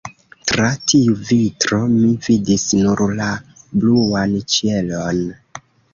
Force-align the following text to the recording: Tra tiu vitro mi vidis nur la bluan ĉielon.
Tra 0.51 0.69
tiu 0.93 1.17
vitro 1.31 1.79
mi 1.91 2.09
vidis 2.29 2.63
nur 2.85 3.03
la 3.21 3.29
bluan 3.75 4.35
ĉielon. 4.55 5.21